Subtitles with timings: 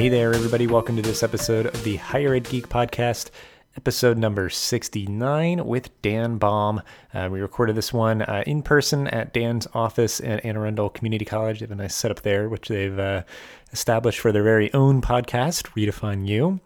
[0.00, 0.66] Hey there, everybody.
[0.66, 3.28] Welcome to this episode of the Higher Ed Geek Podcast,
[3.76, 6.80] episode number 69 with Dan Baum.
[7.12, 11.26] Uh, we recorded this one uh, in person at Dan's office at Anne Arundel Community
[11.26, 11.60] College.
[11.60, 13.24] They have a nice setup there, which they've uh,
[13.74, 16.60] established for their very own podcast, Redefine You.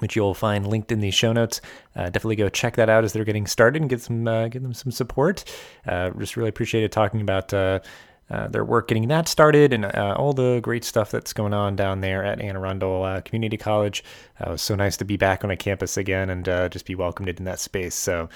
[0.00, 1.60] Which you'll find linked in the show notes.
[1.94, 4.64] Uh, definitely go check that out as they're getting started and get some uh, give
[4.64, 5.44] them some support.
[5.86, 7.52] Uh, just really appreciated talking about
[8.30, 11.76] uh, their work getting that started and uh, all the great stuff that's going on
[11.76, 14.02] down there at Anne Arundel uh, Community College.
[14.40, 16.86] Uh, it was so nice to be back on a campus again and uh, just
[16.86, 17.94] be welcomed in that space.
[17.94, 18.28] So,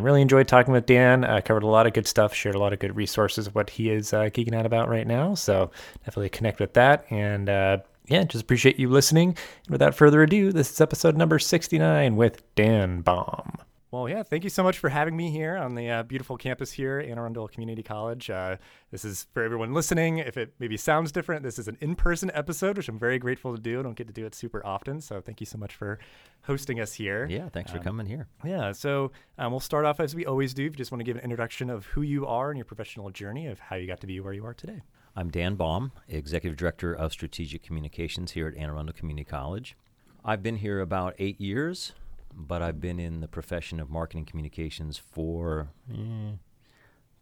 [0.00, 1.22] really enjoyed talking with Dan.
[1.42, 3.90] covered a lot of good stuff, shared a lot of good resources of what he
[3.90, 5.34] is geeking out about right now.
[5.34, 5.70] So,
[6.04, 7.04] definitely connect with that.
[7.10, 9.36] And yeah, just appreciate you listening.
[9.66, 13.58] And without further ado, this is episode number 69 with Dan Baum.
[13.96, 16.70] Well, yeah, thank you so much for having me here on the uh, beautiful campus
[16.70, 18.28] here, Anne Arundel Community College.
[18.28, 18.56] Uh,
[18.90, 20.18] this is for everyone listening.
[20.18, 23.56] If it maybe sounds different, this is an in person episode, which I'm very grateful
[23.56, 23.80] to do.
[23.80, 25.00] I don't get to do it super often.
[25.00, 25.98] So thank you so much for
[26.42, 27.26] hosting us here.
[27.30, 28.26] Yeah, thanks um, for coming here.
[28.44, 30.66] Yeah, so um, we'll start off as we always do.
[30.66, 33.08] If you just want to give an introduction of who you are and your professional
[33.08, 34.82] journey of how you got to be where you are today.
[35.16, 39.74] I'm Dan Baum, Executive Director of Strategic Communications here at Anne Arundel Community College.
[40.22, 41.94] I've been here about eight years
[42.36, 46.36] but I've been in the profession of marketing communications for eh,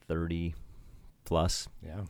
[0.08, 0.54] 30
[1.24, 1.68] plus.
[1.84, 2.02] Yeah.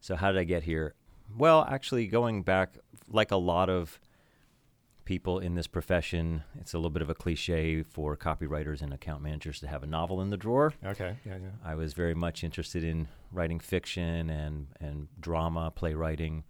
[0.00, 0.94] So, how did I get here?
[1.36, 2.78] Well, actually, going back,
[3.08, 4.00] like a lot of
[5.04, 9.22] people in this profession, it's a little bit of a cliche for copywriters and account
[9.22, 10.72] managers to have a novel in the drawer.
[10.86, 11.50] Okay, yeah, yeah.
[11.64, 16.44] I was very much interested in writing fiction and, and drama, playwriting.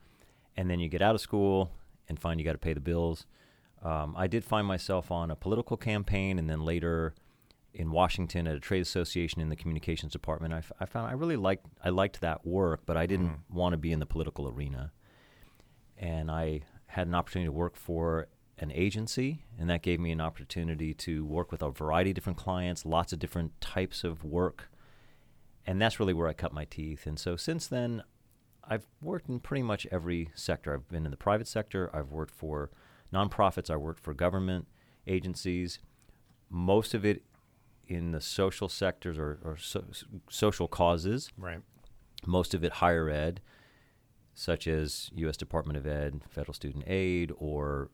[0.56, 1.70] And then you get out of school
[2.09, 3.25] and find you got to pay the bills.
[3.83, 7.14] Um, I did find myself on a political campaign, and then later
[7.73, 10.53] in Washington at a trade association in the communications department.
[10.53, 13.55] I, f- I found I really liked I liked that work, but I didn't mm.
[13.55, 14.92] want to be in the political arena.
[15.97, 18.28] And I had an opportunity to work for
[18.59, 22.38] an agency, and that gave me an opportunity to work with a variety of different
[22.38, 24.71] clients, lots of different types of work.
[25.66, 27.06] And that's really where I cut my teeth.
[27.06, 28.03] And so since then,
[28.65, 30.75] I've worked in pretty much every sector.
[30.75, 32.71] I've been in the private sector, I've worked for
[33.12, 33.71] nonprofits.
[33.71, 34.66] I worked for government
[35.06, 35.78] agencies.
[36.48, 37.22] Most of it
[37.87, 39.84] in the social sectors or, or so,
[40.28, 41.31] social causes.
[41.37, 41.60] Right.
[42.26, 43.41] Most of it higher ed,
[44.34, 45.37] such as U.S.
[45.37, 47.91] Department of Ed, federal student aid, or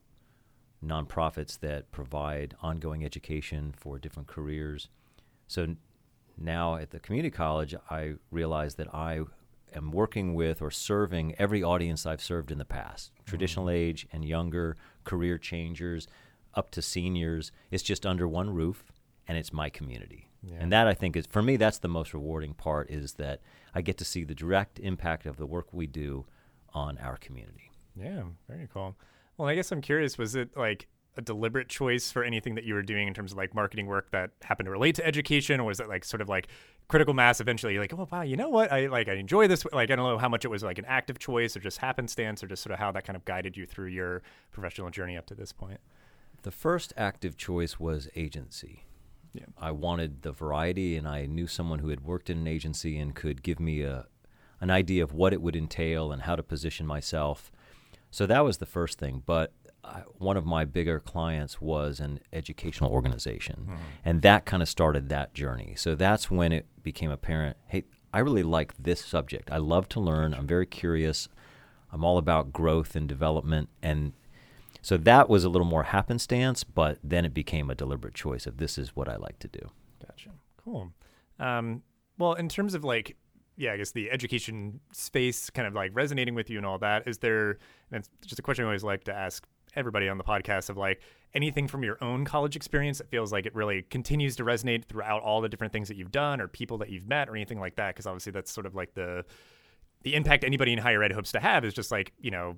[0.85, 4.89] nonprofits that provide ongoing education for different careers.
[5.47, 5.75] So
[6.37, 9.21] now at the community college, I realize that I
[9.73, 13.75] am working with or serving every audience I've served in the past traditional mm-hmm.
[13.75, 14.77] age and younger,
[15.07, 16.07] career changers,
[16.53, 17.51] up to seniors.
[17.71, 18.91] It's just under one roof
[19.27, 20.29] and it's my community.
[20.43, 20.57] Yeah.
[20.59, 23.41] And that I think is for me that's the most rewarding part is that
[23.73, 26.25] I get to see the direct impact of the work we do
[26.73, 27.71] on our community.
[27.95, 28.95] Yeah, very cool.
[29.37, 32.73] Well, I guess I'm curious was it like a deliberate choice for anything that you
[32.73, 35.65] were doing in terms of like marketing work that happened to relate to education or
[35.65, 36.47] was it like sort of like
[36.87, 38.71] critical mass eventually you're like oh wow you know what?
[38.71, 40.85] I like i enjoy this like i don't know how much it was like an
[40.85, 43.65] active choice or just happenstance or just sort of how that kind of guided you
[43.65, 45.79] through your professional journey up to this point?
[46.43, 48.83] The first active choice was agency.
[49.33, 49.43] Yeah.
[49.57, 53.13] i wanted the variety and i knew someone who had worked in an agency and
[53.13, 54.07] could give me a
[54.59, 57.51] an idea of what it would entail and how to position myself.
[58.09, 59.53] So that was the first thing but
[60.17, 63.77] one of my bigger clients was an educational organization, mm.
[64.03, 65.73] and that kind of started that journey.
[65.75, 67.57] So that's when it became apparent.
[67.67, 67.83] Hey,
[68.13, 69.51] I really like this subject.
[69.51, 70.33] I love to learn.
[70.33, 71.27] I'm very curious.
[71.91, 74.13] I'm all about growth and development, and
[74.81, 76.63] so that was a little more happenstance.
[76.63, 79.71] But then it became a deliberate choice of this is what I like to do.
[80.05, 80.31] Gotcha.
[80.63, 80.91] Cool.
[81.39, 81.83] Um,
[82.17, 83.15] well, in terms of like
[83.57, 87.07] yeah, I guess the education space kind of like resonating with you and all that.
[87.07, 87.57] Is there,
[87.91, 89.45] and it's just a question I always like to ask
[89.77, 91.01] everybody on the podcast of like
[91.33, 95.21] anything from your own college experience that feels like it really continues to resonate throughout
[95.21, 97.75] all the different things that you've done or people that you've met or anything like
[97.75, 99.23] that because obviously that's sort of like the
[100.03, 102.55] the impact anybody in higher ed hopes to have is just like you know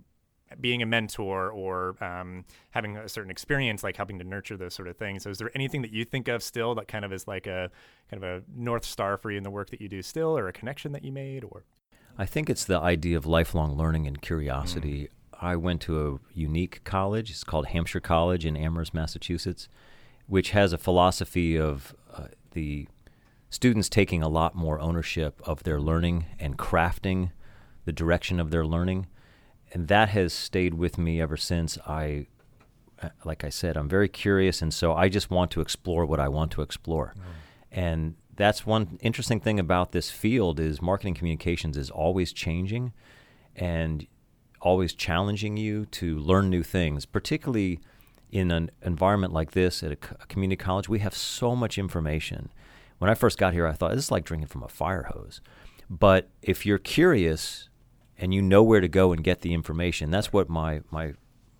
[0.59, 4.87] being a mentor or um, having a certain experience like helping to nurture those sort
[4.87, 7.27] of things so is there anything that you think of still that kind of is
[7.27, 7.69] like a
[8.09, 10.47] kind of a north star for you in the work that you do still or
[10.47, 11.65] a connection that you made or
[12.19, 15.03] I think it's the idea of lifelong learning and curiosity.
[15.03, 15.09] Mm.
[15.41, 17.31] I went to a unique college.
[17.31, 19.69] It's called Hampshire College in Amherst, Massachusetts,
[20.27, 22.87] which has a philosophy of uh, the
[23.49, 27.31] students taking a lot more ownership of their learning and crafting
[27.85, 29.07] the direction of their learning.
[29.71, 31.77] And that has stayed with me ever since.
[31.87, 32.27] I,
[33.01, 36.19] uh, like I said, I'm very curious, and so I just want to explore what
[36.19, 37.13] I want to explore.
[37.17, 37.21] Mm.
[37.71, 42.93] And that's one interesting thing about this field is marketing communications is always changing,
[43.55, 44.07] and
[44.61, 47.79] always challenging you to learn new things, particularly
[48.31, 50.87] in an environment like this at a, community college.
[50.87, 52.49] We have so much information.
[52.99, 55.41] When I first got here, I thought this is like drinking from a fire hose.
[55.89, 57.69] But if you're curious
[58.17, 61.13] and you know where to go and get the information, that's what my my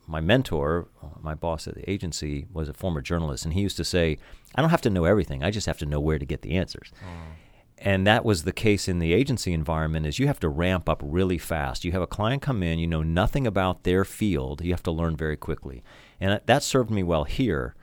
[0.05, 0.87] my mentor,
[1.21, 4.17] my boss at the agency, was a former journalist, and he used to say,
[4.55, 5.43] "I don't have to know everything.
[5.43, 7.35] I just have to know where to get the answers." Mm.
[7.81, 10.05] And that was the case in the agency environment.
[10.05, 11.85] Is you have to ramp up really fast.
[11.85, 14.61] You have a client come in, you know nothing about their field.
[14.63, 15.83] You have to learn very quickly,
[16.19, 17.75] and that served me well here.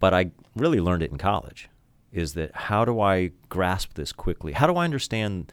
[0.00, 1.68] But I really learned it in college.
[2.10, 4.52] Is that how do I grasp this quickly?
[4.52, 5.52] How do I understand?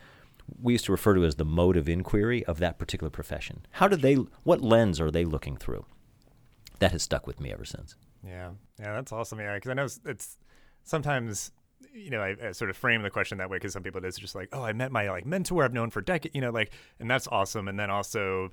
[0.59, 3.65] we used to refer to as the mode of inquiry of that particular profession.
[3.71, 4.15] How do they?
[4.43, 5.85] What lens are they looking through?
[6.79, 7.95] That has stuck with me ever since.
[8.25, 9.39] Yeah, yeah, that's awesome.
[9.39, 10.37] Yeah, because I know it's, it's
[10.83, 11.51] sometimes
[11.93, 14.07] you know, I, I, sort of frame the question that way because some people it
[14.07, 16.51] is just like, oh, I met my like mentor I've known for decades, you know,
[16.51, 17.67] like, and that's awesome.
[17.67, 18.51] And then also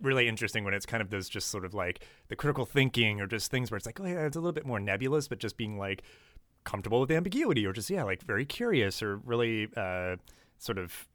[0.00, 3.26] really interesting when it's kind of those just sort of like the critical thinking or
[3.26, 5.56] just things where it's like, oh yeah, it's a little bit more nebulous, but just
[5.56, 6.02] being like
[6.64, 10.16] comfortable with ambiguity or just yeah, like very curious or really uh,
[10.58, 11.08] sort of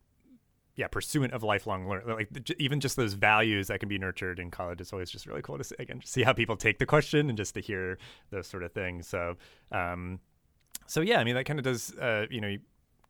[0.75, 4.49] yeah pursuant of lifelong learning like even just those values that can be nurtured in
[4.49, 7.29] college it's always just really cool to see, again see how people take the question
[7.29, 7.97] and just to hear
[8.31, 9.35] those sort of things so
[9.71, 10.19] um
[10.87, 12.59] so yeah i mean that kind of does uh you know you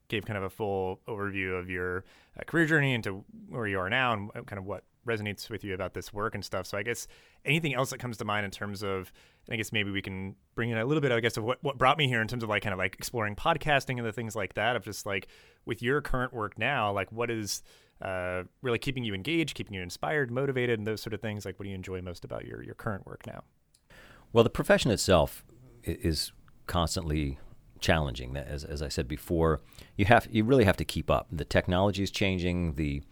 [0.10, 2.04] gave kind of a full overview of your
[2.40, 5.74] uh, career journey into where you are now and kind of what resonates with you
[5.74, 6.66] about this work and stuff.
[6.66, 7.08] So I guess
[7.46, 9.12] anything else that comes to mind in terms of,
[9.50, 11.78] I guess maybe we can bring in a little bit, I guess, of what, what
[11.78, 14.36] brought me here in terms of like kind of like exploring podcasting and the things
[14.36, 15.28] like that of just like
[15.66, 17.64] with your current work now, like what is
[18.02, 21.46] uh, really keeping you engaged, keeping you inspired, motivated, and those sort of things.
[21.46, 23.44] Like what do you enjoy most about your, your current work now?
[24.32, 25.44] Well, the profession itself
[25.84, 26.32] is
[26.66, 27.40] constantly
[27.84, 28.36] challenging.
[28.36, 29.62] As, as I said before,
[29.96, 31.28] you have you really have to keep up.
[31.32, 32.74] The technology is changing.
[32.76, 33.04] The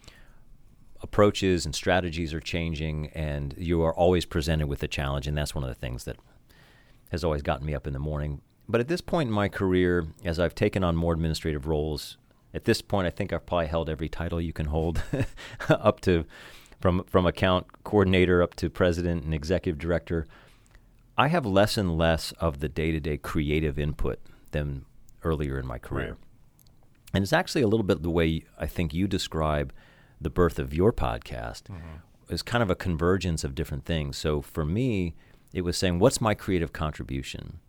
[1.01, 5.53] approaches and strategies are changing, and you are always presented with a challenge, and that's
[5.53, 6.17] one of the things that
[7.11, 8.41] has always gotten me up in the morning.
[8.69, 12.17] But at this point in my career, as I've taken on more administrative roles,
[12.53, 15.03] at this point, I think I've probably held every title you can hold,
[15.69, 16.25] up to
[16.79, 20.25] from from account coordinator up to president and executive director.
[21.17, 24.19] I have less and less of the day-to-day creative input
[24.51, 24.85] than
[25.23, 26.09] earlier in my career.
[26.09, 26.17] Right.
[27.13, 29.73] And it's actually a little bit the way I think you describe
[30.19, 32.33] the birth of your podcast mm-hmm.
[32.33, 34.17] is kind of a convergence of different things.
[34.17, 35.15] So for me,
[35.53, 37.59] it was saying, what's my creative contribution?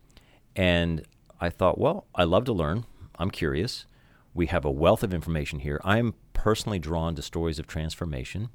[0.55, 1.05] And
[1.41, 2.85] I thought, well, I love to learn.
[3.19, 3.87] I'm curious.
[4.35, 5.81] We have a wealth of information here.
[5.83, 8.51] I'm personally drawn to stories of transformation.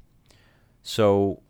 [0.82, 1.42] So,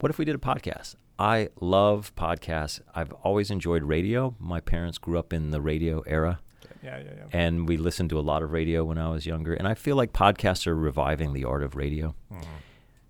[0.00, 0.96] what if we did a podcast?
[1.18, 2.80] I love podcasts.
[2.94, 4.34] I've always enjoyed radio.
[4.38, 6.40] My parents grew up in the radio era.
[6.82, 7.24] Yeah, yeah, yeah.
[7.32, 9.54] And we listened to a lot of radio when I was younger.
[9.54, 12.14] And I feel like podcasts are reviving the art of radio.
[12.32, 12.44] Mm-hmm.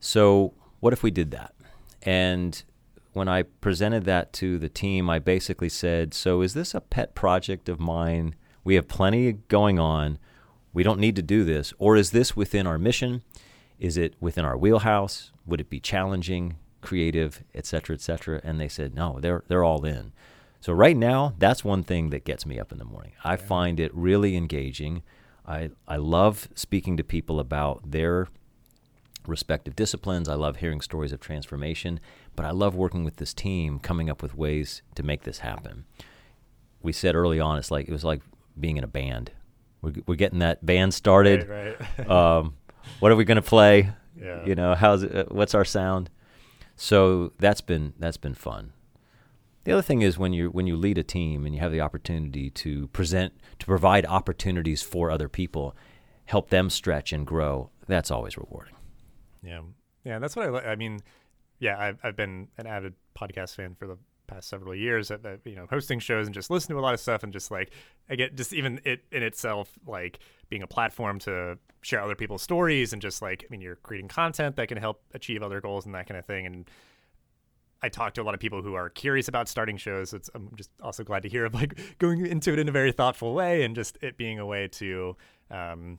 [0.00, 1.54] So, what if we did that?
[2.02, 2.62] And
[3.14, 7.14] when I presented that to the team, I basically said, So, is this a pet
[7.14, 8.34] project of mine?
[8.62, 10.18] We have plenty going on.
[10.72, 11.72] We don't need to do this.
[11.78, 13.22] Or is this within our mission?
[13.78, 15.32] Is it within our wheelhouse?
[15.46, 18.40] Would it be challenging, creative, et cetera, et cetera?
[18.44, 20.12] And they said, No, they're, they're all in.
[20.60, 23.12] So right now, that's one thing that gets me up in the morning.
[23.22, 23.36] I yeah.
[23.36, 25.02] find it really engaging.
[25.46, 28.28] I I love speaking to people about their
[29.26, 30.26] respective disciplines.
[30.26, 32.00] I love hearing stories of transformation,
[32.34, 35.84] but I love working with this team, coming up with ways to make this happen.
[36.82, 38.22] We said early on, it's like it was like
[38.58, 39.32] being in a band.
[39.82, 41.46] We're, we're getting that band started.
[41.46, 42.10] Right, right.
[42.10, 42.54] um,
[43.00, 43.90] what are we going to play?
[44.16, 44.46] Yeah.
[44.46, 46.08] You know, how's it, what's our sound?
[46.76, 48.72] So that's been that's been fun.
[49.64, 51.80] The other thing is when you when you lead a team and you have the
[51.80, 55.74] opportunity to present to provide opportunities for other people,
[56.26, 57.70] help them stretch and grow.
[57.86, 58.74] That's always rewarding.
[59.42, 59.60] Yeah,
[60.04, 60.72] yeah, that's what I.
[60.72, 61.00] I mean,
[61.60, 63.96] yeah, I've I've been an avid podcast fan for the
[64.34, 66.94] past several years at, at, you know hosting shows and just listen to a lot
[66.94, 67.70] of stuff and just like
[68.10, 72.42] I get just even it in itself like being a platform to share other people's
[72.42, 75.86] stories and just like I mean you're creating content that can help achieve other goals
[75.86, 76.70] and that kind of thing and
[77.82, 80.14] I talk to a lot of people who are curious about starting shows.
[80.14, 82.92] It's, I'm just also glad to hear of like going into it in a very
[82.92, 85.14] thoughtful way and just it being a way to,
[85.50, 85.98] um,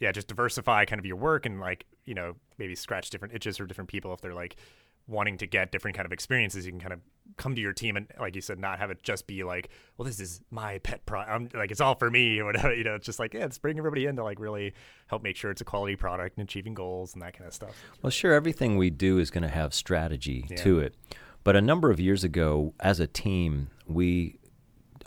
[0.00, 3.56] yeah, just diversify kind of your work and like, you know, maybe scratch different itches
[3.56, 4.56] for different people if they're like
[5.06, 6.64] wanting to get different kind of experiences.
[6.64, 7.00] You can kind of
[7.36, 10.06] come to your team and, like you said, not have it just be like, well,
[10.06, 11.54] this is my pet product.
[11.54, 12.74] like, it's all for me or whatever.
[12.74, 14.74] You know, it's just like, yeah, let's bring everybody in to like really
[15.08, 17.74] help make sure it's a quality product and achieving goals and that kind of stuff.
[18.02, 18.32] Well, sure.
[18.32, 20.56] Everything we do is going to have strategy yeah.
[20.56, 20.94] to it.
[21.42, 24.38] But a number of years ago, as a team, we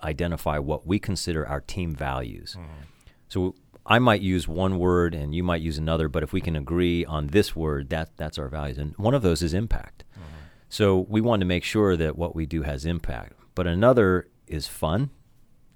[0.04, 2.56] identify what we consider our team values.
[2.60, 2.68] Mm.
[3.30, 3.56] So
[3.88, 7.06] I might use one word and you might use another, but if we can agree
[7.06, 8.78] on this word, that that's our values.
[8.78, 10.04] And one of those is impact.
[10.14, 10.24] Mm-hmm.
[10.68, 13.34] So we want to make sure that what we do has impact.
[13.56, 15.10] But another is fun,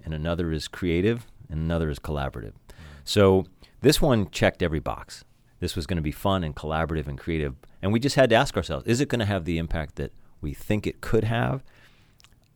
[0.04, 2.52] and another is creative, and another is collaborative.
[2.52, 2.84] Mm-hmm.
[3.04, 3.46] So
[3.80, 5.24] this one checked every box.
[5.60, 7.54] This was going to be fun and collaborative and creative.
[7.80, 10.12] And we just had to ask ourselves is it going to have the impact that
[10.42, 11.64] we think it could have?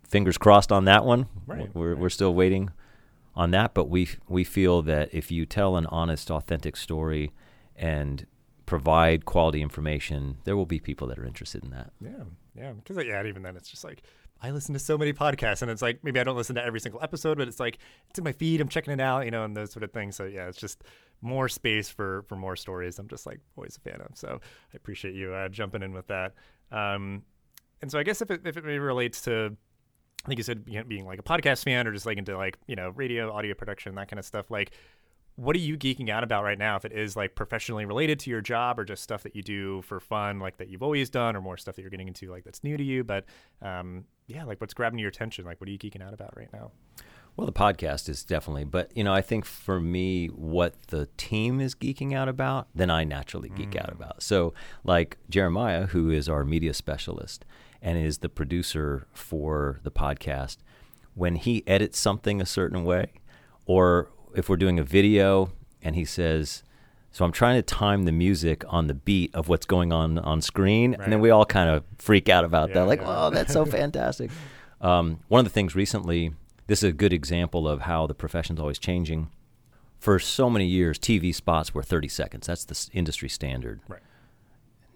[0.06, 1.26] Fingers crossed on that one.
[1.46, 1.98] Right, We're, right.
[1.98, 2.70] we're still waiting
[3.36, 7.32] on that, but we, we feel that if you tell an honest, authentic story
[7.76, 8.26] and
[8.64, 11.92] provide quality information, there will be people that are interested in that.
[12.00, 12.24] Yeah,
[12.56, 12.72] yeah.
[12.72, 14.02] Because yeah, even then, it's just like
[14.42, 16.80] I listen to so many podcasts, and it's like maybe I don't listen to every
[16.80, 17.78] single episode, but it's like
[18.10, 18.60] it's in my feed.
[18.60, 20.16] I'm checking it out, you know, and those sort of things.
[20.16, 20.82] So yeah, it's just
[21.22, 22.98] more space for for more stories.
[22.98, 24.16] I'm just like always a fan of.
[24.16, 26.34] So I appreciate you uh, jumping in with that.
[26.70, 27.22] Um,
[27.80, 29.56] and so I guess if it if it maybe relates to
[30.26, 32.36] I think you said you know, being like a podcast fan or just like into
[32.36, 34.72] like you know radio audio production that kind of stuff like
[35.36, 38.30] what are you geeking out about right now if it is like professionally related to
[38.30, 41.36] your job or just stuff that you do for fun like that you've always done
[41.36, 43.04] or more stuff that you're getting into like that's new to you?
[43.04, 43.24] But
[43.62, 45.44] um, yeah like what's grabbing your attention?
[45.44, 46.72] Like what are you geeking out about right now?
[47.36, 51.60] Well, the podcast is definitely, but you know, I think for me, what the team
[51.60, 54.22] is geeking out about, then I naturally geek out about.
[54.22, 54.54] So,
[54.84, 57.44] like Jeremiah, who is our media specialist
[57.86, 60.56] and is the producer for the podcast,
[61.14, 63.12] when he edits something a certain way,
[63.64, 66.64] or if we're doing a video and he says,
[67.12, 70.42] so I'm trying to time the music on the beat of what's going on on
[70.42, 73.06] screen, and then we all kind of freak out about Yeah, that, like, yeah.
[73.26, 74.30] "Oh, that's so fantastic!"
[74.80, 76.32] Um, one of the things recently,
[76.66, 79.30] this is a good example of how the profession's always changing.
[80.00, 82.48] For so many years, TV spots were 30 seconds.
[82.48, 83.80] That's the industry standard.
[83.88, 84.02] right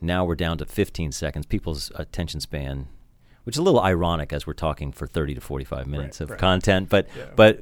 [0.00, 1.46] Now we're down to 15 seconds.
[1.46, 2.88] People's attention span,
[3.44, 6.38] which is a little ironic as we're talking for 30 to 45 minutes of right.
[6.38, 7.26] content, but Yeah.
[7.36, 7.60] but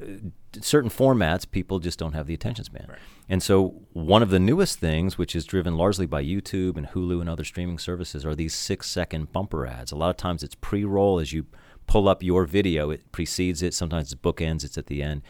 [0.61, 2.87] certain formats people just don't have the attention span.
[2.89, 2.97] Right.
[3.27, 7.21] And so one of the newest things, which is driven largely by YouTube and Hulu
[7.21, 9.91] and other streaming services, are these six-second bumper ads.
[9.91, 11.45] A lot of times it's pre-roll as you
[11.85, 12.89] pull up your video.
[12.89, 13.73] It precedes it.
[13.75, 14.63] Sometimes it's bookends.
[14.63, 15.21] It's at the end.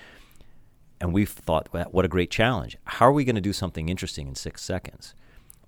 [1.01, 2.77] And we've thought, what a great challenge.
[2.85, 5.13] How are we going to do something interesting in six seconds?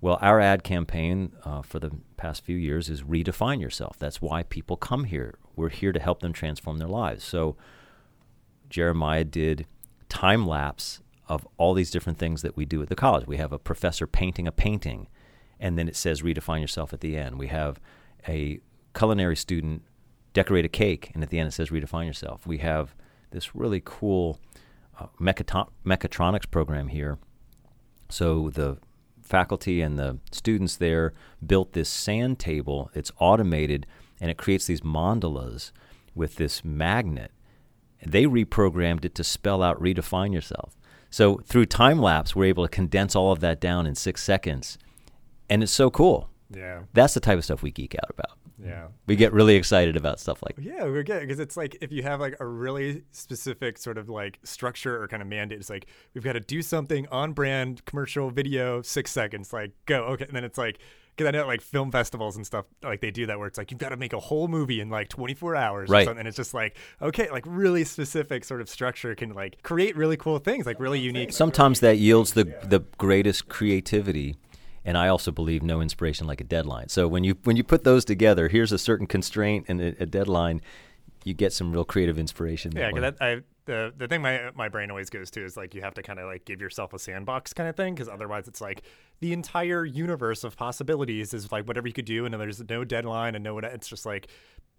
[0.02, 3.96] Well, our ad campaign uh, for the past few years is redefine yourself.
[4.00, 5.38] That's why people come here.
[5.54, 7.22] We're here to help them transform their lives.
[7.22, 7.56] So
[8.68, 9.64] Jeremiah did
[10.08, 13.28] time lapse of all these different things that we do at the college.
[13.28, 15.06] We have a professor painting a painting,
[15.60, 17.38] and then it says redefine yourself at the end.
[17.38, 17.80] We have
[18.26, 18.58] a
[18.96, 19.82] culinary student
[20.32, 22.44] decorate a cake, and at the end it says redefine yourself.
[22.44, 22.96] We have
[23.30, 24.40] this really cool
[24.98, 27.18] uh, mechatronics program here.
[28.08, 28.78] So the
[29.32, 32.90] faculty and the students there built this sand table.
[32.94, 33.86] It's automated
[34.20, 35.72] and it creates these mandalas
[36.14, 37.30] with this magnet.
[38.04, 40.76] They reprogrammed it to spell out redefine yourself.
[41.08, 44.76] So through time lapse, we're able to condense all of that down in six seconds.
[45.48, 46.28] And it's so cool.
[46.50, 48.36] yeah That's the type of stuff we geek out about.
[48.62, 51.92] Yeah We get really excited about stuff like Yeah, we're good because it's like if
[51.92, 55.70] you have like a really specific sort of like structure or kind of mandate, it's
[55.70, 60.02] like we've got to do something on brand, commercial, video, six seconds, like go.
[60.04, 60.78] Okay, and then it's like
[61.16, 63.70] because I know like film festivals and stuff like they do that where it's like
[63.70, 66.04] you've got to make a whole movie in like 24 hours, or Right.
[66.06, 66.20] something.
[66.20, 70.16] And it's just like okay, like really specific sort of structure can like create really
[70.16, 71.32] cool things, like really unique.
[71.32, 74.36] Sometimes that yields the the greatest creativity,
[74.84, 76.88] and I also believe no inspiration like a deadline.
[76.88, 80.06] So when you when you put those together, here's a certain constraint and a, a
[80.06, 80.60] deadline,
[81.24, 82.72] you get some real creative inspiration.
[82.74, 85.82] Yeah, that I the the thing my my brain always goes to is like you
[85.82, 88.60] have to kind of like give yourself a sandbox kind of thing because otherwise it's
[88.60, 88.82] like
[89.20, 92.84] the entire universe of possibilities is like whatever you could do and then there's no
[92.84, 94.28] deadline and no it's just like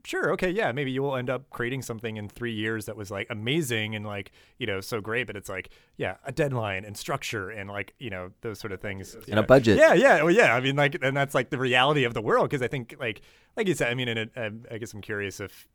[0.05, 3.10] sure okay yeah maybe you will end up creating something in three years that was
[3.10, 6.98] like amazing and like you know so great but it's like yeah a deadline and
[6.98, 9.77] structure and like you know those sort of things And a budget.
[9.77, 12.50] yeah yeah well yeah i mean like and that's like the reality of the world
[12.50, 13.22] because i think like
[13.55, 15.67] like you said i mean and it, um, i guess i'm curious if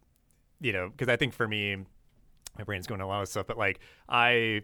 [0.61, 1.76] you know because i think for me
[2.58, 4.62] my brain's going to a lot of stuff, but like I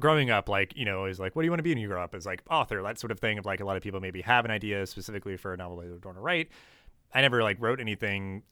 [0.00, 1.88] growing up, like, you know, is like, what do you want to be when you
[1.88, 2.14] grow up?
[2.14, 4.44] Is like author, that sort of thing of like a lot of people maybe have
[4.44, 6.48] an idea specifically for a novel they want to write.
[7.14, 8.42] I never like wrote anything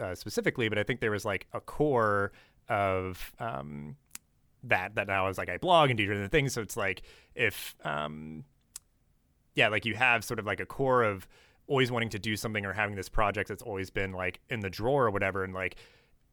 [0.00, 2.32] uh, specifically, but I think there was like a core
[2.68, 3.96] of um,
[4.64, 6.54] that that now is like I blog and do different things.
[6.54, 7.02] So it's like
[7.34, 8.44] if um,
[9.54, 11.26] yeah, like you have sort of like a core of
[11.66, 14.70] always wanting to do something or having this project that's always been like in the
[14.70, 15.76] drawer or whatever, and like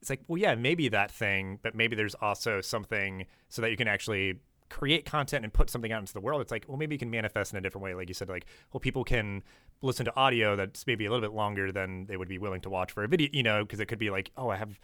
[0.02, 3.78] it's like, well, yeah, maybe that thing, but maybe there's also something so that you
[3.78, 4.36] can actually
[4.70, 6.42] create content and put something out into the world.
[6.42, 7.94] It's like, well, maybe you can manifest in a different way.
[7.94, 9.44] Like you said, like, well, people can
[9.82, 12.70] listen to audio that's maybe a little bit longer than they would be willing to
[12.70, 14.80] watch for a video, you know, because it could be like, oh, I have,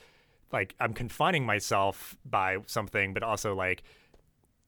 [0.51, 3.83] like, I'm confining myself by something, but also like,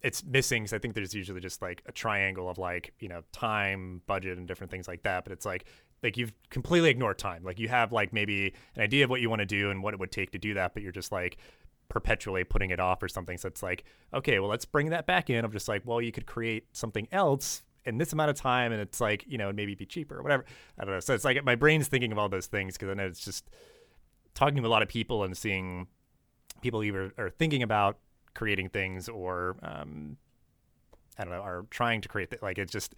[0.01, 0.63] it's missing.
[0.63, 4.37] Cause I think there's usually just like a triangle of like you know time, budget,
[4.37, 5.23] and different things like that.
[5.23, 5.65] But it's like
[6.03, 7.43] like you've completely ignored time.
[7.43, 9.93] Like you have like maybe an idea of what you want to do and what
[9.93, 11.37] it would take to do that, but you're just like
[11.91, 13.37] perpetually putting it off or something.
[13.37, 13.83] So it's like,
[14.13, 17.07] okay, well, let's bring that back in of just like, well, you could create something
[17.11, 20.23] else in this amount of time and it's like, you know, maybe be cheaper or
[20.23, 20.45] whatever.
[20.79, 20.99] I don't know.
[21.01, 23.49] So it's like my brain's thinking of all those things because I know it's just
[24.33, 25.87] talking to a lot of people and seeing
[26.61, 27.97] people either are thinking about
[28.33, 30.15] creating things or, um,
[31.17, 32.95] I don't know, are trying to create, th- like, it's just,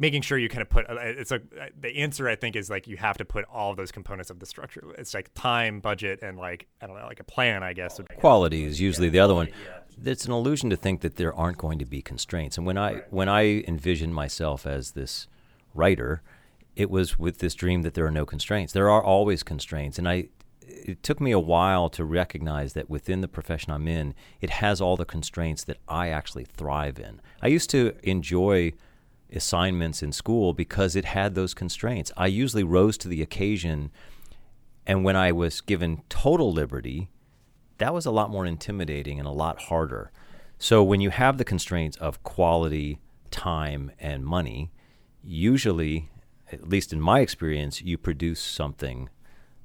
[0.00, 1.40] making sure you kind of put uh, it's a
[1.78, 4.40] the answer I think is like you have to put all of those components of
[4.40, 4.82] the structure.
[4.98, 7.62] It's like time, budget, and like I don't know, like a plan.
[7.62, 9.46] I guess quality is usually yeah, the other one.
[9.48, 10.10] Yeah.
[10.10, 12.56] It's an illusion to think that there aren't going to be constraints.
[12.56, 13.12] And when I right.
[13.12, 15.28] when I envisioned myself as this
[15.74, 16.22] writer,
[16.74, 18.72] it was with this dream that there are no constraints.
[18.72, 20.28] There are always constraints, and I.
[20.72, 24.80] It took me a while to recognize that within the profession I'm in, it has
[24.80, 27.20] all the constraints that I actually thrive in.
[27.42, 28.74] I used to enjoy
[29.32, 32.12] assignments in school because it had those constraints.
[32.16, 33.90] I usually rose to the occasion,
[34.86, 37.08] and when I was given total liberty,
[37.78, 40.10] that was a lot more intimidating and a lot harder.
[40.58, 42.98] So when you have the constraints of quality,
[43.30, 44.70] time, and money,
[45.22, 46.10] usually,
[46.52, 49.08] at least in my experience, you produce something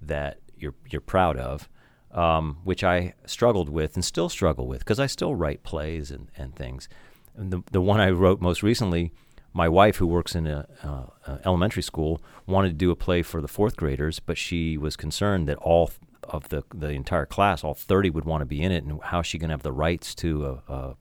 [0.02, 1.70] that you're you're proud of.
[2.12, 6.30] Um, which I struggled with and still struggle with because I still write plays and,
[6.38, 6.88] and things.
[7.36, 9.12] And the, the one I wrote most recently
[9.56, 13.42] my wife, who works in a, uh, elementary school, wanted to do a play for
[13.42, 15.92] the fourth graders, but she was concerned that all
[16.26, 19.22] of the the entire class, all thirty, would want to be in it, and how
[19.22, 20.96] is she going to have the rights to a, a,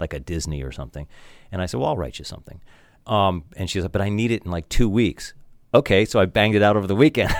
[0.00, 1.06] like a Disney or something?
[1.52, 2.60] And I said, well, I'll write you something.
[3.06, 5.32] Um, and she said, but I need it in like two weeks.
[5.72, 7.32] Okay, so I banged it out over the weekend.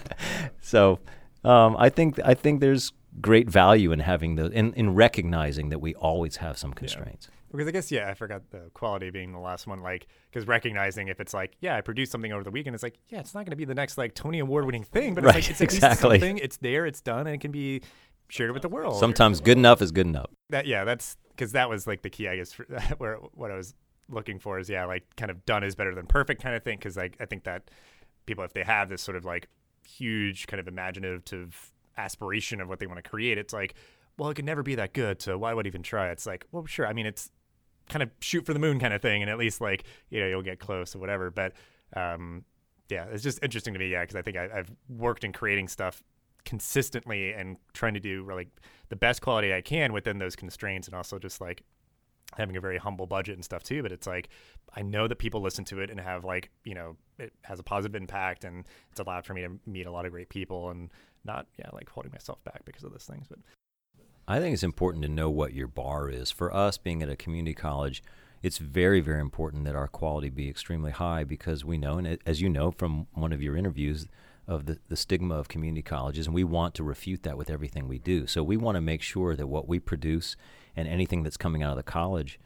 [0.62, 0.98] so
[1.44, 5.80] um, I think I think there's great value in having the in, in recognizing that
[5.80, 7.28] we always have some constraints.
[7.28, 7.33] Yeah.
[7.56, 9.80] Because I guess yeah, I forgot the quality being the last one.
[9.80, 12.98] Like, because recognizing if it's like, yeah, I produced something over the weekend, it's like,
[13.08, 15.36] yeah, it's not going to be the next like Tony Award winning thing, but right,
[15.36, 16.18] it's like it's exactly.
[16.18, 16.38] something.
[16.38, 17.82] It's there, it's done, and it can be
[18.28, 18.98] shared with the world.
[18.98, 20.30] Sometimes good enough is good enough.
[20.50, 22.64] That yeah, that's because that was like the key, I guess, for,
[22.98, 23.74] where what I was
[24.08, 26.78] looking for is yeah, like kind of done is better than perfect kind of thing.
[26.78, 27.70] Because like I think that
[28.26, 29.48] people, if they have this sort of like
[29.86, 33.74] huge kind of imaginative aspiration of what they want to create, it's like,
[34.18, 36.10] well, it could never be that good, so why would I even try?
[36.10, 36.86] It's like, well, sure.
[36.86, 37.30] I mean, it's
[37.88, 40.26] kind of shoot for the moon kind of thing, and at least like you know
[40.26, 41.30] you'll get close or whatever.
[41.30, 41.52] But
[41.94, 42.44] um,
[42.88, 45.68] yeah, it's just interesting to me, yeah, because I think I, have worked in creating
[45.68, 46.02] stuff
[46.44, 48.48] consistently and trying to do really
[48.90, 51.62] the best quality I can within those constraints, and also just like
[52.36, 53.82] having a very humble budget and stuff too.
[53.82, 54.28] But it's like
[54.74, 57.62] I know that people listen to it and have like you know it has a
[57.62, 60.90] positive impact, and it's allowed for me to meet a lot of great people and
[61.24, 63.26] not yeah like holding myself back because of those things.
[63.28, 63.38] But
[64.26, 66.30] I think it's important to know what your bar is.
[66.30, 68.02] For us, being at a community college,
[68.42, 72.40] it's very, very important that our quality be extremely high because we know, and as
[72.40, 74.06] you know from one of your interviews,
[74.46, 77.88] of the, the stigma of community colleges, and we want to refute that with everything
[77.88, 78.26] we do.
[78.26, 80.36] So we want to make sure that what we produce
[80.76, 82.38] and anything that's coming out of the college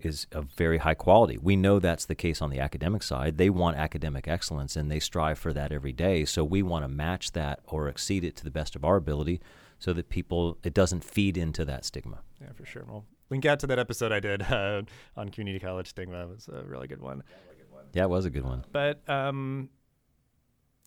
[0.00, 1.36] is of very high quality.
[1.36, 3.36] We know that's the case on the academic side.
[3.36, 6.24] They want academic excellence and they strive for that every day.
[6.24, 9.40] So we want to match that or exceed it to the best of our ability
[9.78, 12.20] so that people it doesn't feed into that stigma.
[12.40, 12.84] Yeah, for sure.
[12.88, 14.82] Well, link out to that episode I did uh,
[15.16, 16.22] on community college stigma.
[16.22, 17.22] It was a really good one.
[17.92, 18.64] Yeah, it was a good one.
[18.70, 19.70] But um,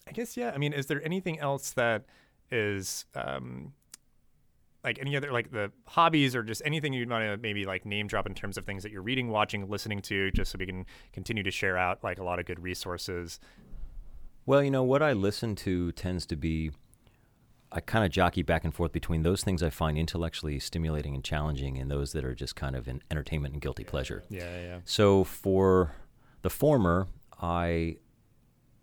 [0.07, 0.51] I guess yeah.
[0.53, 2.05] I mean, is there anything else that
[2.51, 3.73] is um,
[4.83, 8.07] like any other like the hobbies or just anything you'd want to maybe like name
[8.07, 10.85] drop in terms of things that you're reading, watching, listening to, just so we can
[11.13, 13.39] continue to share out like a lot of good resources.
[14.45, 16.71] Well, you know what I listen to tends to be
[17.71, 21.23] I kind of jockey back and forth between those things I find intellectually stimulating and
[21.23, 24.23] challenging and those that are just kind of an entertainment and guilty pleasure.
[24.29, 24.61] Yeah, yeah.
[24.61, 24.79] yeah.
[24.83, 25.95] So for
[26.41, 27.07] the former,
[27.41, 27.97] I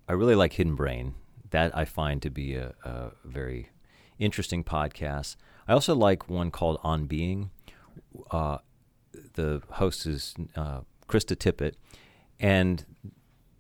[0.09, 1.15] I really like Hidden Brain.
[1.51, 3.71] That I find to be a, a very
[4.19, 5.37] interesting podcast.
[5.67, 7.51] I also like one called On Being.
[8.31, 8.59] Uh,
[9.35, 11.75] the host is uh, Krista Tippett,
[12.39, 12.85] and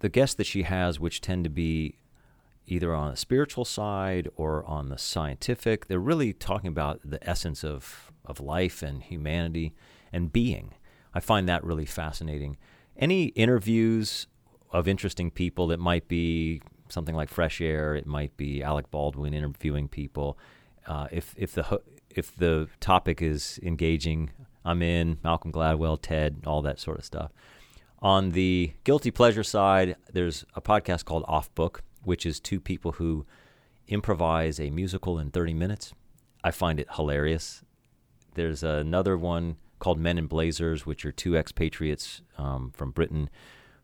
[0.00, 1.96] the guests that she has, which tend to be
[2.68, 5.86] either on a spiritual side or on the scientific.
[5.86, 9.74] They're really talking about the essence of, of life and humanity
[10.12, 10.74] and being.
[11.14, 12.56] I find that really fascinating.
[12.96, 14.26] Any interviews
[14.70, 19.34] of interesting people that might be something like Fresh Air, it might be Alec Baldwin
[19.34, 20.38] interviewing people.
[20.86, 24.30] Uh, if if the if the topic is engaging,
[24.64, 25.18] I'm in.
[25.22, 27.30] Malcolm Gladwell, TED, all that sort of stuff.
[28.00, 32.92] On the guilty pleasure side, there's a podcast called Off Book which is two people
[32.92, 33.26] who
[33.86, 35.92] improvise a musical in 30 minutes.
[36.42, 37.62] I find it hilarious.
[38.34, 43.28] There's another one called Men in Blazers, which are two expatriates um, from Britain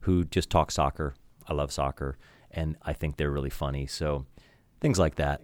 [0.01, 1.15] who just talk soccer.
[1.47, 2.17] I love soccer,
[2.51, 3.87] and I think they're really funny.
[3.87, 4.25] So
[4.81, 5.43] things like that.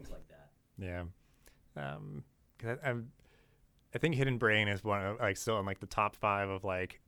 [0.79, 1.03] Yeah.
[1.77, 2.25] Um,
[2.65, 2.95] I,
[3.95, 6.65] I think Hidden Brain is one of like still in like the top five of
[6.65, 7.01] like.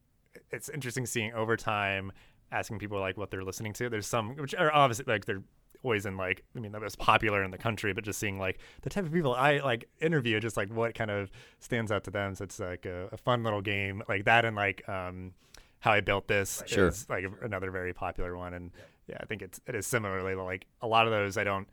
[0.51, 2.13] It's interesting seeing over time
[2.53, 3.89] asking people like what they're listening to.
[3.89, 5.43] There's some which are obviously like they're
[5.83, 8.59] always in like I mean that was popular in the country, but just seeing like
[8.83, 12.11] the type of people I like interview, just like what kind of stands out to
[12.11, 12.35] them.
[12.35, 15.33] So it's like a, a fun little game like that, and like um,
[15.81, 16.88] how I built this Sure.
[16.88, 18.71] is like another very popular one, and
[19.09, 21.68] yeah, I think it's it is similarly like a lot of those I don't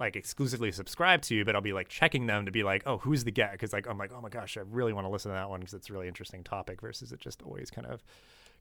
[0.00, 3.22] like exclusively subscribe to, but I'll be like checking them to be like, oh, who's
[3.22, 3.52] the guest?
[3.52, 5.60] Because like I'm like, oh my gosh, I really want to listen to that one
[5.60, 8.02] because it's a really interesting topic versus it just always kind of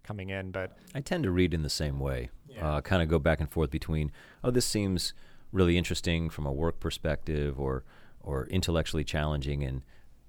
[0.03, 0.51] coming in.
[0.51, 2.29] But I tend to read in the same way.
[2.47, 2.67] Yeah.
[2.67, 4.11] Uh, kind of go back and forth between,
[4.43, 5.13] oh, this seems
[5.51, 7.83] really interesting from a work perspective, or
[8.21, 9.81] or intellectually challenging, and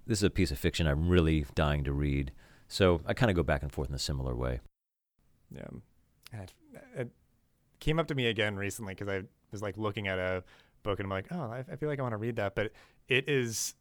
[0.06, 2.32] this is a piece of fiction I'm really dying to read.
[2.68, 4.60] So I kind of go back and forth in a similar way.
[5.54, 5.68] yeah,
[6.32, 7.10] and it, it
[7.80, 10.42] came up to me again recently because I was like looking at a
[10.82, 12.72] book and I'm like, oh, I, I feel like I want to read that, but
[13.08, 13.74] it is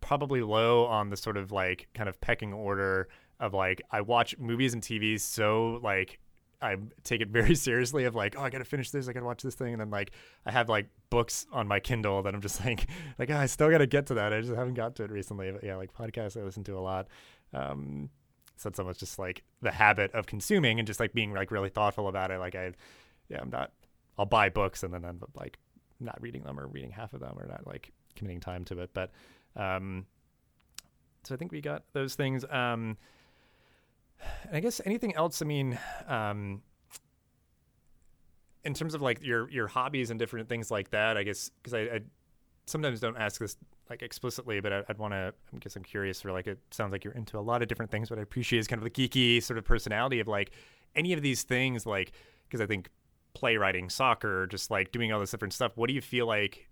[0.00, 3.08] probably low on the sort of like kind of pecking order
[3.40, 6.20] of like I watch movies and TVs so like
[6.62, 9.42] I take it very seriously of like oh I gotta finish this I gotta watch
[9.42, 10.12] this thing and then like
[10.46, 12.86] I have like books on my Kindle that I'm just like
[13.18, 15.50] like oh, I still gotta get to that I just haven't got to it recently
[15.50, 17.08] but yeah like podcasts I listen to a lot.
[17.54, 18.10] Um
[18.56, 21.70] so it's almost just like the habit of consuming and just like being like really
[21.70, 22.72] thoughtful about it like I
[23.30, 23.72] yeah I'm not
[24.18, 25.58] I'll buy books and then up like
[25.98, 28.90] not reading them or reading half of them or not like committing time to it
[28.92, 29.10] but
[29.56, 30.04] um
[31.24, 32.44] so I think we got those things.
[32.50, 32.96] Um
[34.46, 35.42] and I guess anything else.
[35.42, 36.62] I mean, um,
[38.64, 41.16] in terms of like your your hobbies and different things like that.
[41.16, 42.00] I guess because I, I
[42.66, 43.56] sometimes don't ask this
[43.88, 45.34] like explicitly, but I, I'd want to.
[45.54, 47.90] I guess I'm curious for like it sounds like you're into a lot of different
[47.90, 48.10] things.
[48.10, 50.52] What I appreciate is kind of the geeky sort of personality of like
[50.94, 51.86] any of these things.
[51.86, 52.12] Like
[52.48, 52.90] because I think
[53.34, 55.76] playwriting, soccer, just like doing all this different stuff.
[55.76, 56.66] What do you feel like?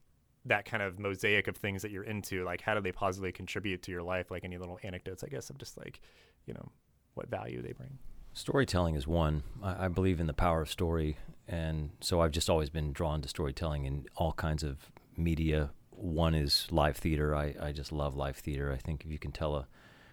[0.45, 3.83] that kind of mosaic of things that you're into like how do they positively contribute
[3.83, 6.01] to your life like any little anecdotes i guess of just like
[6.47, 6.71] you know
[7.19, 7.99] what value they bring.
[8.33, 9.43] Storytelling is one.
[9.63, 13.21] I, I, believe in the power of story, and so I've just always been drawn
[13.23, 15.71] to storytelling in all kinds of media.
[15.91, 17.35] One is live theater.
[17.35, 18.73] I, I just love live theater.
[18.73, 19.67] I think if you can tell a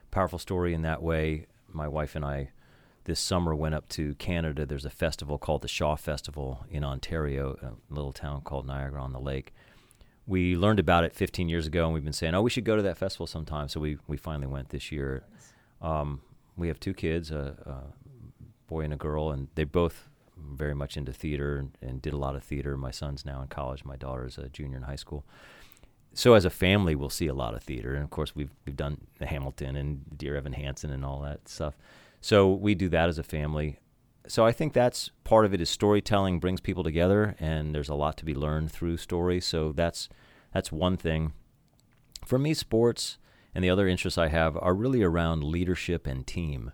[0.09, 2.49] powerful story in that way, my wife and I
[3.05, 4.65] this summer went up to Canada.
[4.65, 9.13] There's a festival called the Shaw Festival in Ontario, a little town called Niagara on
[9.13, 9.53] the Lake.
[10.27, 12.75] We learned about it 15 years ago, and we've been saying, "Oh, we should go
[12.75, 15.23] to that festival sometime." So we we finally went this year.
[15.81, 16.21] Um,
[16.57, 17.93] we have two kids, a, a,
[18.67, 22.17] boy and a girl, and they both very much into theater and, and, did a
[22.17, 22.77] lot of theater.
[22.77, 23.85] My son's now in college.
[23.85, 25.23] My daughter's a junior in high school.
[26.13, 28.75] So as a family, we'll see a lot of theater, and of course, we've we've
[28.75, 31.75] done Hamilton and Dear Evan Hansen and all that stuff.
[32.21, 33.79] So we do that as a family.
[34.27, 37.95] So I think that's part of it is storytelling brings people together, and there's a
[37.95, 39.41] lot to be learned through story.
[39.41, 40.09] So that's
[40.53, 41.33] that's one thing.
[42.25, 43.17] For me, sports
[43.55, 46.73] and the other interests I have are really around leadership and team.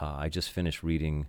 [0.00, 1.28] Uh, I just finished reading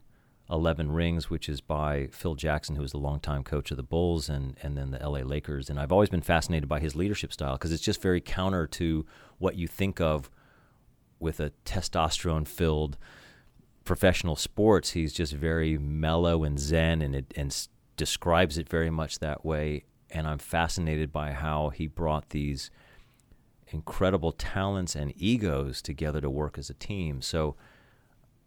[0.49, 4.27] Eleven Rings, which is by Phil Jackson, who was the longtime coach of the Bulls
[4.27, 5.69] and, and then the LA Lakers.
[5.69, 9.05] And I've always been fascinated by his leadership style because it's just very counter to
[9.37, 10.31] what you think of
[11.19, 12.97] with a testosterone filled
[13.85, 14.91] professional sports.
[14.91, 17.55] He's just very mellow and zen and, it, and
[17.97, 19.83] describes it very much that way.
[20.09, 22.71] And I'm fascinated by how he brought these
[23.73, 27.21] incredible talents and egos together to work as a team.
[27.21, 27.55] So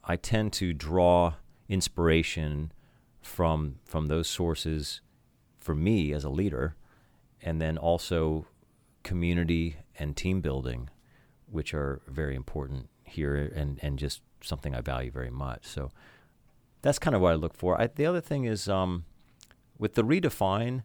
[0.04, 1.34] I tend to draw
[1.68, 2.72] inspiration
[3.22, 5.00] from from those sources
[5.58, 6.76] for me as a leader
[7.40, 8.46] and then also
[9.02, 10.90] community and team building
[11.50, 15.66] which are very important here and and just something I value very much.
[15.66, 15.90] So
[16.82, 17.80] that's kind of what I look for.
[17.80, 19.04] I, the other thing is um,
[19.78, 20.82] with the redefine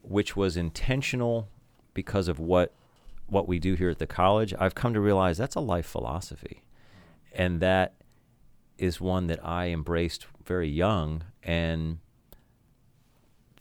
[0.00, 1.48] which was intentional
[1.92, 2.72] because of what
[3.28, 6.62] what we do here at the college, I've come to realize that's a life philosophy.
[7.32, 7.94] And that
[8.78, 11.98] is one that I embraced very young and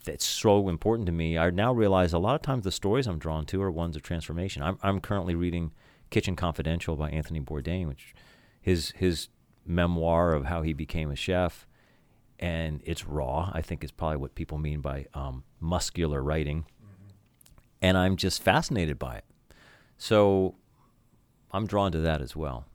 [0.07, 1.37] that's so important to me.
[1.37, 4.01] I now realize a lot of times the stories I'm drawn to are ones of
[4.01, 4.63] transformation.
[4.63, 5.73] I'm, I'm currently reading
[6.09, 8.15] Kitchen Confidential by Anthony Bourdain, which
[8.61, 9.27] his his
[9.65, 11.67] memoir of how he became a chef,
[12.39, 13.51] and it's raw.
[13.53, 17.11] I think is probably what people mean by um, muscular writing, mm-hmm.
[17.81, 19.25] and I'm just fascinated by it.
[19.97, 20.55] So
[21.51, 22.65] I'm drawn to that as well.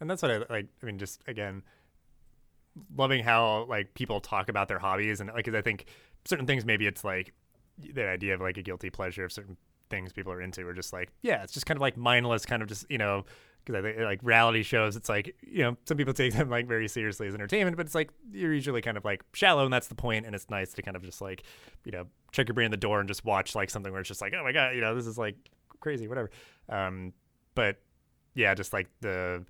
[0.00, 0.66] And that's what I like.
[0.82, 1.62] I mean, just again,
[2.96, 5.86] loving how like people talk about their hobbies and like, cause I think
[6.24, 7.32] certain things maybe it's like
[7.78, 9.56] the idea of like a guilty pleasure of certain
[9.90, 12.62] things people are into are just like, yeah, it's just kind of like mindless, kind
[12.62, 13.24] of just you know,
[13.64, 16.66] because I think like reality shows, it's like you know some people take them like
[16.66, 19.88] very seriously as entertainment, but it's like you're usually kind of like shallow, and that's
[19.88, 20.26] the point.
[20.26, 21.44] And it's nice to kind of just like
[21.84, 24.08] you know check your brain in the door and just watch like something where it's
[24.08, 25.36] just like oh my god, you know this is like
[25.82, 26.30] crazy, whatever.
[26.68, 27.12] Um,
[27.54, 27.80] but
[28.34, 29.44] yeah, just like the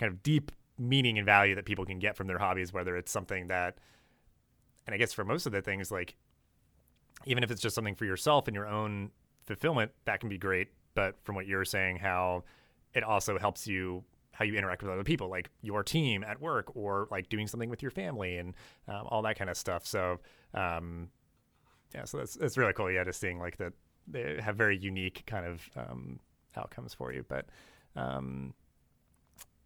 [0.00, 3.12] kind of deep meaning and value that people can get from their hobbies, whether it's
[3.12, 3.78] something that,
[4.86, 6.16] and I guess for most of the things like
[7.26, 9.10] even if it's just something for yourself and your own
[9.44, 10.68] fulfillment, that can be great.
[10.94, 12.44] But from what you're saying, how
[12.92, 16.74] it also helps you how you interact with other people, like your team at work
[16.74, 18.54] or like doing something with your family and
[18.88, 19.86] um, all that kind of stuff.
[19.86, 20.18] So,
[20.54, 21.08] um,
[21.94, 22.90] yeah, so that's that's really cool.
[22.90, 23.72] Yeah, just seeing like that
[24.06, 26.20] they have very unique kind of um,
[26.56, 27.24] outcomes for you.
[27.28, 27.46] But
[27.96, 28.54] um,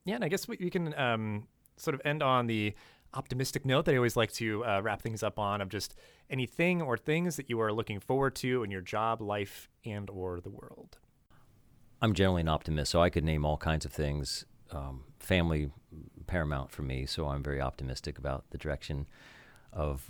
[0.05, 1.47] yeah, and I guess we, we can um,
[1.77, 2.75] sort of end on the
[3.15, 5.95] optimistic note that I always like to uh, wrap things up on of just
[6.29, 10.41] anything or things that you are looking forward to in your job, life, and or
[10.41, 10.99] the world.
[12.01, 14.45] I'm generally an optimist, so I could name all kinds of things.
[14.71, 15.71] Um, family
[16.27, 19.09] paramount for me, so I'm very optimistic about the direction
[19.73, 20.09] of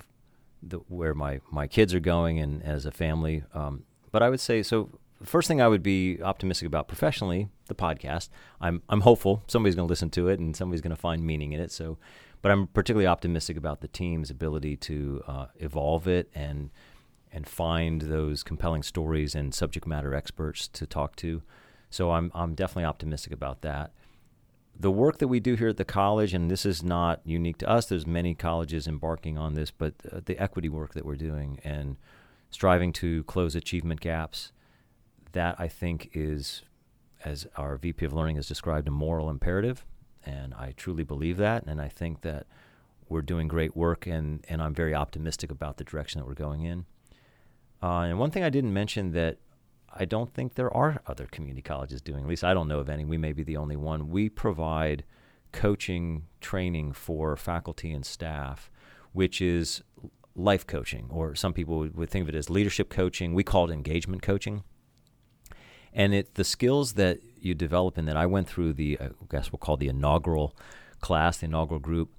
[0.62, 3.44] the, where my, my kids are going and as a family.
[3.54, 4.90] Um, but I would say so.
[5.22, 8.28] First thing I would be optimistic about professionally, the podcast.
[8.60, 11.52] I'm I'm hopeful somebody's going to listen to it and somebody's going to find meaning
[11.52, 11.72] in it.
[11.72, 11.98] So,
[12.40, 16.70] but I'm particularly optimistic about the team's ability to uh, evolve it and
[17.32, 21.42] and find those compelling stories and subject matter experts to talk to.
[21.90, 23.92] So I'm I'm definitely optimistic about that.
[24.80, 27.68] The work that we do here at the college, and this is not unique to
[27.68, 27.86] us.
[27.86, 31.96] There's many colleges embarking on this, but uh, the equity work that we're doing and
[32.50, 34.52] striving to close achievement gaps,
[35.32, 36.62] that I think is,
[37.24, 39.84] as our VP of Learning has described, a moral imperative,
[40.24, 42.46] and I truly believe that, and I think that
[43.08, 46.62] we're doing great work, and and I'm very optimistic about the direction that we're going
[46.64, 46.84] in.
[47.82, 49.38] Uh, and one thing I didn't mention that
[49.94, 52.24] I don't think there are other community colleges doing.
[52.24, 53.04] At least I don't know of any.
[53.04, 54.10] We may be the only one.
[54.10, 55.04] We provide
[55.52, 58.70] coaching training for faculty and staff,
[59.12, 59.82] which is
[60.38, 63.34] life coaching, or some people would think of it as leadership coaching.
[63.34, 64.62] We call it engagement coaching.
[65.92, 69.26] And it the skills that you develop in that I went through the uh, I
[69.30, 70.54] guess we'll call the inaugural
[71.00, 72.14] class, the inaugural group.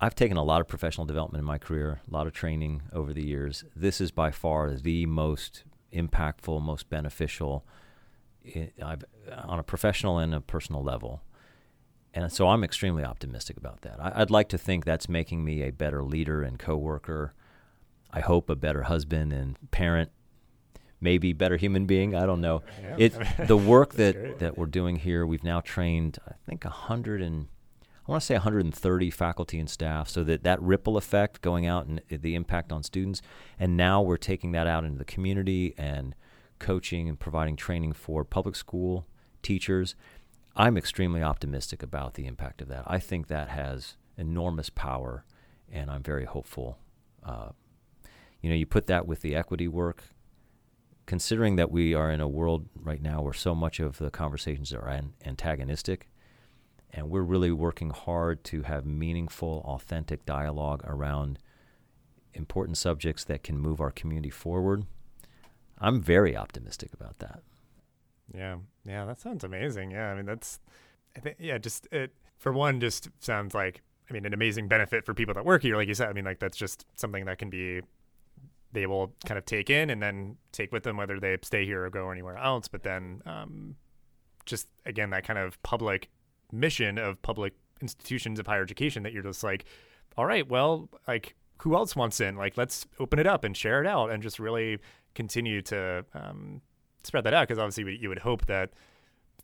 [0.00, 3.12] I've taken a lot of professional development in my career, a lot of training over
[3.12, 3.64] the years.
[3.76, 7.64] This is by far the most impactful, most beneficial
[8.54, 11.22] eh, on a professional and a personal level.
[12.14, 13.98] And so I'm extremely optimistic about that.
[14.00, 17.34] I, would like to think that's making me a better leader and coworker.
[18.12, 20.12] I hope a better husband and parent,
[21.00, 22.14] maybe better human being.
[22.14, 22.62] I don't know.
[22.80, 22.96] Yeah.
[22.98, 25.26] It the work that, that we're doing here.
[25.26, 27.48] We've now trained I think hundred and
[28.06, 31.86] I want to say 130 faculty and staff, so that that ripple effect going out
[31.86, 33.22] and the impact on students,
[33.58, 36.14] and now we're taking that out into the community and
[36.58, 39.06] coaching and providing training for public school
[39.42, 39.94] teachers.
[40.56, 42.84] I'm extremely optimistic about the impact of that.
[42.86, 45.24] I think that has enormous power,
[45.70, 46.78] and I'm very hopeful.
[47.24, 47.50] Uh,
[48.40, 50.04] you know, you put that with the equity work,
[51.06, 54.72] considering that we are in a world right now where so much of the conversations
[54.72, 56.08] are an- antagonistic
[56.94, 61.40] and we're really working hard to have meaningful, authentic dialogue around
[62.32, 64.84] important subjects that can move our community forward.
[65.78, 67.42] I'm very optimistic about that.
[68.32, 69.90] Yeah, yeah, that sounds amazing.
[69.90, 70.60] Yeah, I mean that's,
[71.16, 75.04] I think yeah, just it for one just sounds like I mean an amazing benefit
[75.04, 76.08] for people that work here, like you said.
[76.08, 77.80] I mean like that's just something that can be
[78.72, 81.84] they will kind of take in and then take with them whether they stay here
[81.84, 82.68] or go anywhere else.
[82.68, 83.76] But then um,
[84.46, 86.10] just again that kind of public
[86.52, 89.64] mission of public institutions of higher education that you're just like,
[90.16, 92.36] all right, well, like who else wants in?
[92.36, 94.78] Like, let's open it up and share it out and just really
[95.14, 96.60] continue to um,
[97.06, 97.48] spread that out.
[97.48, 98.70] Because obviously, you would hope that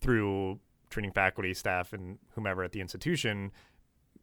[0.01, 0.59] through
[0.91, 3.53] training faculty, staff, and whomever at the institution,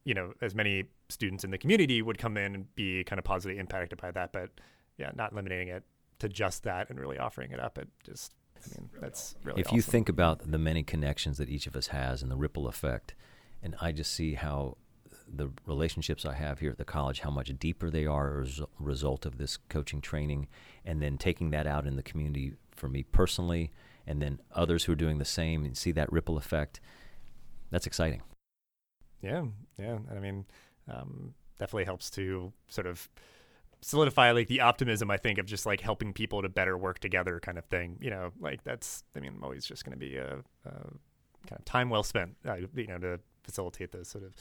[0.03, 3.25] you know, as many students in the community would come in and be kind of
[3.25, 4.31] positively impacted by that.
[4.31, 4.49] But
[4.97, 5.83] yeah, not limiting it
[6.19, 7.77] to just that and really offering it up.
[7.77, 9.61] It just I mean, that's really.
[9.61, 9.75] If awesome.
[9.75, 13.15] you think about the many connections that each of us has and the ripple effect,
[13.61, 14.77] and I just see how
[15.27, 18.67] the relationships I have here at the college, how much deeper they are as a
[18.79, 20.47] result of this coaching training,
[20.85, 23.71] and then taking that out in the community for me personally,
[24.05, 26.79] and then others who are doing the same, and see that ripple effect.
[27.69, 28.21] That's exciting.
[29.21, 29.45] Yeah,
[29.77, 29.97] yeah.
[30.15, 30.45] I mean,
[30.87, 33.09] um, definitely helps to sort of
[33.81, 37.39] solidify like the optimism I think of just like helping people to better work together
[37.39, 37.97] kind of thing.
[38.01, 41.59] You know, like that's I mean, I'm always just going to be a, a, kind
[41.59, 44.33] of time well spent, uh, you know, to facilitate those sort of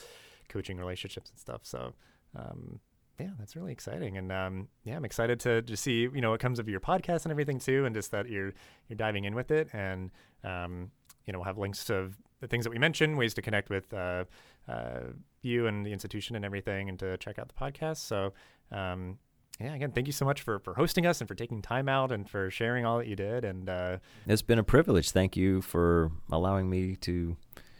[0.48, 1.60] coaching relationships and stuff.
[1.64, 1.94] So.
[2.34, 2.80] Um,
[3.18, 6.40] yeah, that's really exciting, and um, yeah, I'm excited to just see you know what
[6.40, 8.52] comes of your podcast and everything too, and just that you're
[8.88, 10.10] you're diving in with it, and
[10.44, 10.90] um,
[11.26, 13.92] you know we'll have links to the things that we mentioned, ways to connect with
[13.94, 14.24] uh,
[14.68, 15.00] uh,
[15.42, 17.98] you and the institution and everything, and to check out the podcast.
[17.98, 18.32] So,
[18.70, 19.18] um,
[19.60, 22.12] yeah, again, thank you so much for, for hosting us and for taking time out
[22.12, 23.44] and for sharing all that you did.
[23.44, 25.10] And uh, it's been a privilege.
[25.10, 27.36] Thank you for allowing me to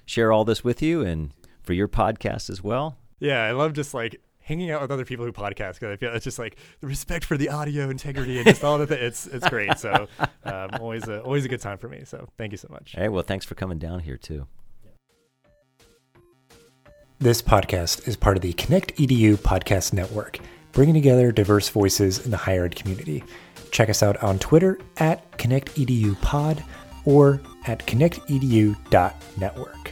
[0.07, 2.97] share all this with you and for your podcast as well.
[3.19, 6.15] Yeah, I love just like hanging out with other people who podcast because I feel
[6.15, 9.03] it's just like the respect for the audio integrity and just all of it.
[9.03, 9.77] It's it's great.
[9.79, 10.07] So
[10.45, 12.03] um, always a always a good time for me.
[12.05, 12.93] So thank you so much.
[12.93, 14.47] Hey, well, thanks for coming down here too.
[17.19, 20.39] This podcast is part of the Connect EDU podcast network,
[20.73, 23.25] bringing together diverse voices in the higher ed community.
[23.73, 26.63] Check us out on Twitter at ConnectEDUPod
[27.05, 29.91] or at connectedu.network.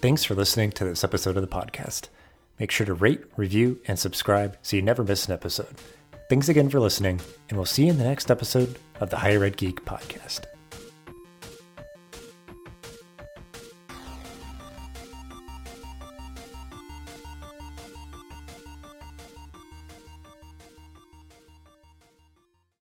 [0.00, 2.08] Thanks for listening to this episode of the podcast.
[2.62, 5.74] Make sure to rate, review, and subscribe so you never miss an episode.
[6.28, 9.42] Thanks again for listening, and we'll see you in the next episode of the Higher
[9.42, 10.51] Ed Geek podcast.